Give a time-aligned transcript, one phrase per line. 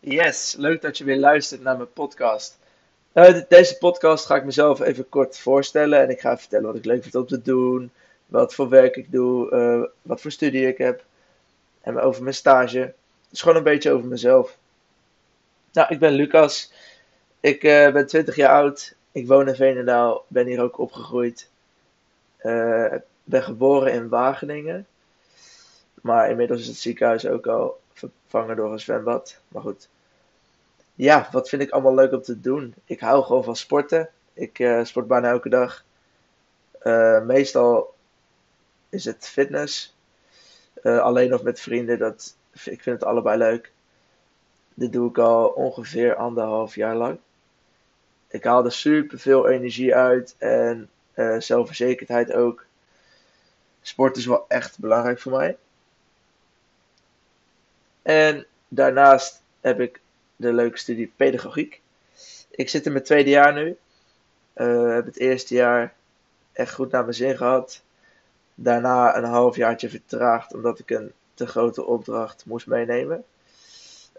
[0.00, 2.58] Yes, leuk dat je weer luistert naar mijn podcast.
[3.14, 6.84] Uh, deze podcast ga ik mezelf even kort voorstellen en ik ga vertellen wat ik
[6.84, 7.90] leuk vind om te doen,
[8.26, 11.04] wat voor werk ik doe, uh, wat voor studie ik heb
[11.80, 12.94] en over mijn stage.
[13.30, 14.58] Dus gewoon een beetje over mezelf.
[15.72, 16.72] Nou, ik ben Lucas.
[17.40, 18.94] Ik uh, ben 20 jaar oud.
[19.12, 20.24] Ik woon in Veenendaal.
[20.28, 21.48] Ben hier ook opgegroeid.
[23.24, 24.86] ben geboren in Wageningen.
[26.02, 29.40] Maar inmiddels is het ziekenhuis ook al vervangen door een zwembad.
[29.48, 29.88] Maar goed.
[30.94, 32.74] Ja, wat vind ik allemaal leuk om te doen?
[32.84, 34.10] Ik hou gewoon van sporten.
[34.32, 35.84] Ik uh, sport bijna elke dag.
[36.82, 37.94] Uh, meestal
[38.88, 39.96] is het fitness.
[40.82, 41.98] Uh, alleen of met vrienden.
[41.98, 43.72] Dat, ik vind het allebei leuk.
[44.74, 47.18] Dit doe ik al ongeveer anderhalf jaar lang.
[48.28, 50.90] Ik haal er super veel energie uit en
[51.38, 52.64] zelfverzekerdheid ook.
[53.80, 55.56] Sport is wel echt belangrijk voor mij.
[58.08, 60.00] En daarnaast heb ik
[60.36, 61.80] de leuke studie pedagogiek.
[62.50, 63.76] Ik zit in mijn tweede jaar nu.
[64.56, 65.94] Uh, heb het eerste jaar
[66.52, 67.82] echt goed naar mijn zin gehad.
[68.54, 73.24] Daarna een half jaartje vertraagd omdat ik een te grote opdracht moest meenemen.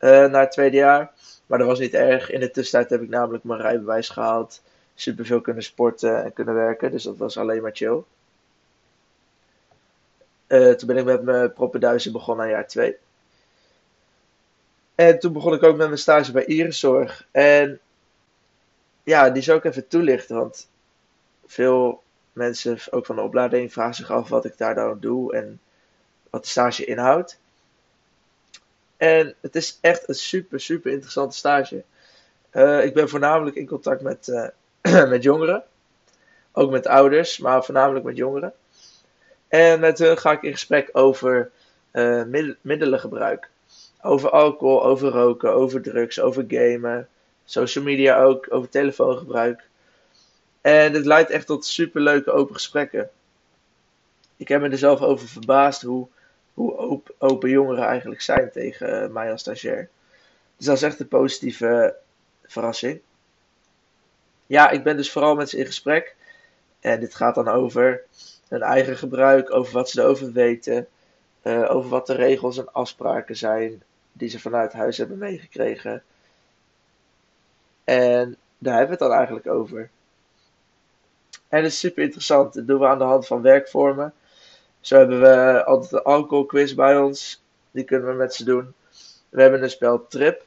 [0.00, 1.12] Uh, naar het tweede jaar.
[1.46, 2.30] Maar dat was niet erg.
[2.30, 4.62] In de tussentijd heb ik namelijk mijn rijbewijs gehaald.
[4.94, 6.90] Superveel kunnen sporten en kunnen werken.
[6.90, 8.02] Dus dat was alleen maar chill.
[10.48, 12.96] Uh, toen ben ik met mijn proppenduizen begonnen aan jaar 2.
[14.96, 17.26] En toen begon ik ook met mijn stage bij Iriszorg.
[17.30, 17.80] En
[19.02, 20.68] ja, die zou ik even toelichten, want
[21.46, 25.60] veel mensen, ook van de opleiding, vragen zich af wat ik daar dan doe en
[26.30, 27.38] wat de stage inhoudt.
[28.96, 31.84] En het is echt een super, super interessante stage.
[32.52, 35.64] Uh, ik ben voornamelijk in contact met, uh, met jongeren.
[36.52, 38.52] Ook met ouders, maar voornamelijk met jongeren.
[39.48, 41.50] En met hun ga ik in gesprek over
[41.92, 42.22] uh,
[42.60, 43.48] middelengebruik.
[44.06, 47.08] Over alcohol, over roken, over drugs, over gamen.
[47.44, 49.68] Social media ook, over telefoongebruik.
[50.60, 53.10] En het leidt echt tot superleuke open gesprekken.
[54.36, 56.08] Ik heb me er zelf over verbaasd hoe,
[56.54, 59.88] hoe open, jongeren eigenlijk zijn tegen mij als stagiair.
[60.56, 61.94] Dus dat is echt een positieve
[62.44, 63.00] verrassing.
[64.46, 66.14] Ja, ik ben dus vooral met ze in gesprek.
[66.80, 68.02] En dit gaat dan over
[68.48, 70.86] hun eigen gebruik, over wat ze erover weten,
[71.42, 73.82] uh, over wat de regels en afspraken zijn
[74.16, 76.02] die ze vanuit huis hebben meegekregen.
[77.84, 79.90] En daar hebben we het dan eigenlijk over.
[81.48, 82.54] En het is super interessant.
[82.54, 84.12] Dat doen we aan de hand van werkvormen.
[84.80, 87.42] Zo hebben we altijd een alcoholquiz bij ons.
[87.70, 88.74] Die kunnen we met ze doen.
[89.28, 90.44] We hebben een spel Trip.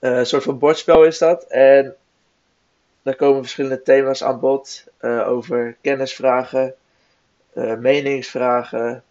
[0.00, 1.44] Uh, een soort van bordspel is dat.
[1.44, 1.96] En
[3.02, 4.84] daar komen verschillende thema's aan bod.
[5.00, 6.74] Uh, over kennisvragen,
[7.54, 9.04] uh, meningsvragen,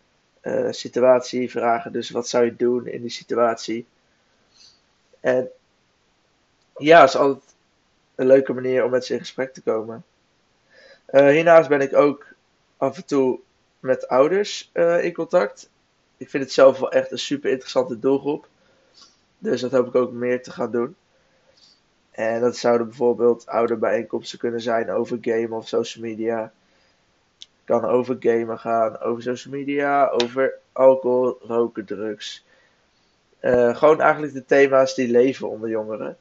[0.45, 1.91] uh, situatievragen.
[1.91, 3.85] Dus wat zou je doen in die situatie?
[5.19, 5.49] En
[6.77, 7.55] ja, is altijd
[8.15, 10.03] een leuke manier om met ze in gesprek te komen.
[11.09, 12.25] Uh, hiernaast ben ik ook
[12.77, 13.39] af en toe
[13.79, 15.69] met ouders uh, in contact.
[16.17, 18.47] Ik vind het zelf wel echt een super interessante doelgroep.
[19.37, 20.95] Dus dat hoop ik ook meer te gaan doen.
[22.11, 26.53] En dat zouden bijvoorbeeld ouderbijeenkomsten kunnen zijn over game of social media
[27.65, 32.45] kan over gamen gaan, over social media, over alcohol, roken, drugs.
[33.41, 36.17] Uh, gewoon eigenlijk de thema's die leven onder jongeren.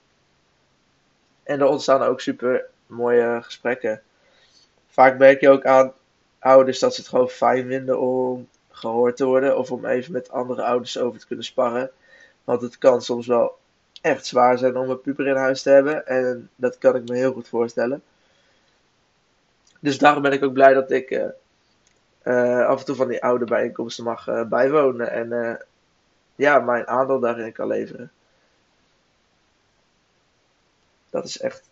[1.43, 4.03] En er ontstaan ook super mooie gesprekken.
[4.88, 5.93] Vaak merk je ook aan
[6.38, 10.31] ouders dat ze het gewoon fijn vinden om gehoord te worden of om even met
[10.31, 11.91] andere ouders over te kunnen sparren.
[12.44, 13.59] Want het kan soms wel
[14.00, 17.16] echt zwaar zijn om een puber in huis te hebben en dat kan ik me
[17.16, 18.03] heel goed voorstellen.
[19.84, 21.25] Dus daarom ben ik ook blij dat ik uh,
[22.25, 25.11] uh, af en toe van die oude bijeenkomsten mag uh, bijwonen.
[25.11, 25.59] En
[26.34, 28.12] ja, mijn aandeel daarin kan leveren.
[31.11, 31.62] Dat is echt,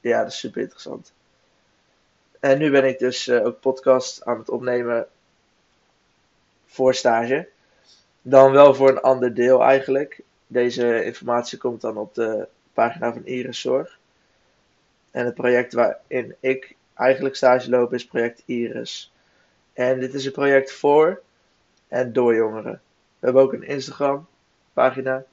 [0.00, 1.12] ja, dat is super interessant.
[2.40, 5.06] En nu ben ik dus ook podcast aan het opnemen
[6.66, 7.48] voor stage.
[8.22, 10.20] Dan wel voor een ander deel eigenlijk.
[10.46, 13.98] Deze informatie komt dan op de pagina van Iris Zorg.
[15.10, 19.12] En het project waarin ik eigenlijk stage loop is project Iris.
[19.72, 21.22] En dit is een project voor
[21.88, 22.80] en door jongeren.
[23.18, 24.26] We hebben ook een Instagram
[24.72, 25.24] pagina.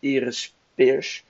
[0.00, 1.24] Iris Peers.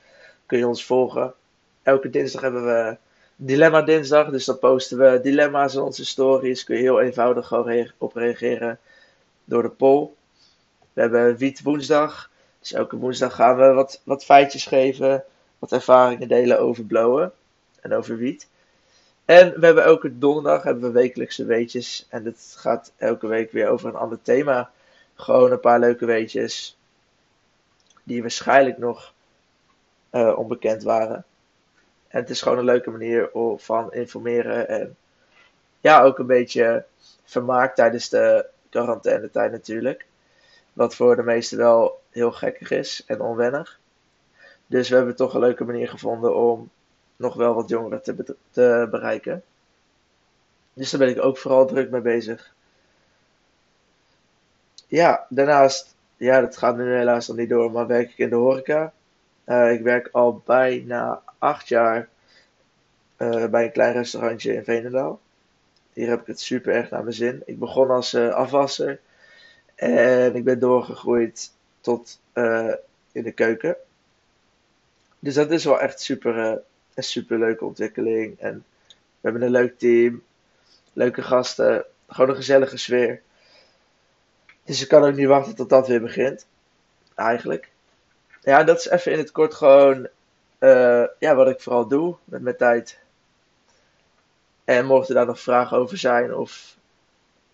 [0.47, 1.35] Kun je ons volgen.
[1.83, 2.97] Elke dinsdag hebben we
[3.37, 4.31] Dilemma Dinsdag.
[4.31, 6.65] Dus dan posten we dilemma's in onze stories.
[6.65, 7.53] Kun je heel eenvoudig
[7.99, 8.79] op reageren
[9.45, 10.09] door de poll.
[10.93, 12.31] We hebben Wiet Woensdag.
[12.61, 15.25] Dus elke woensdag gaan we wat, wat feitjes geven.
[15.59, 17.33] Wat ervaringen delen over blowen
[17.83, 18.49] en over wiet.
[19.25, 22.07] En we hebben elke donderdag hebben we wekelijkse weetjes.
[22.09, 24.71] En het gaat elke week weer over een ander thema.
[25.15, 26.77] Gewoon een paar leuke weetjes.
[28.03, 29.13] die waarschijnlijk nog
[30.13, 31.25] uh, onbekend waren.
[32.09, 34.97] En het is gewoon een leuke manier van informeren en
[35.81, 36.85] ja, ook een beetje
[37.25, 40.07] vermaak tijdens de quarantainetijd natuurlijk.
[40.73, 43.79] Wat voor de meesten wel heel gekkig is en onwennig.
[44.67, 46.71] Dus we hebben toch een leuke manier gevonden om
[47.23, 48.03] nog wel wat jongeren
[48.51, 49.43] te, bereiken.
[50.73, 52.55] Dus daar ben ik ook vooral druk mee bezig.
[54.87, 58.35] Ja, daarnaast, ja, dat gaat nu helaas nog niet door, maar werk ik in de
[58.35, 58.93] horeca.
[59.47, 62.09] Uh, ik werk al bijna acht jaar
[63.19, 65.21] uh, bij een klein restaurantje in Veenendaal.
[65.93, 67.43] Hier heb ik het super erg naar mijn zin.
[67.47, 69.01] Ik begon als uh, afwasser
[69.75, 72.21] en ik ben doorgegroeid tot
[73.13, 73.77] in de keuken.
[75.19, 76.63] Dus dat is wel echt super,
[76.95, 78.39] een super leuke ontwikkeling.
[78.39, 80.23] En we hebben een leuk team,
[80.93, 83.23] leuke gasten, gewoon een gezellige sfeer.
[84.65, 86.47] Dus ik kan ook niet wachten tot dat weer begint.
[87.15, 87.71] Eigenlijk.
[88.41, 90.09] Ja, dat is even in het kort gewoon
[90.59, 92.99] uh, ja, wat ik vooral doe met mijn tijd.
[94.65, 96.77] En mochten daar nog vragen over zijn of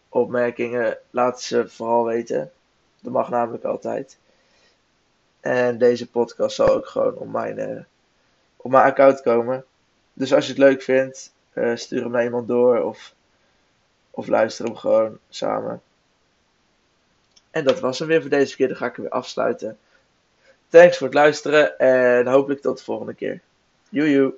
[0.09, 2.53] opmerkingen, laat ze vooral weten.
[3.01, 4.19] Dat mag namelijk altijd.
[5.41, 7.81] En deze podcast zal ook gewoon op mijn, uh,
[8.63, 9.65] op mijn account komen.
[10.13, 13.15] Dus als je het leuk vindt, uh, stuur hem naar iemand door of,
[14.11, 15.83] of luister hem gewoon samen.
[17.51, 18.69] En dat was hem weer voor deze keer.
[18.69, 19.79] Dan ga ik hem weer afsluiten.
[20.69, 23.41] Thanks voor het luisteren en hopelijk tot de volgende keer.
[23.89, 24.35] Joejoe.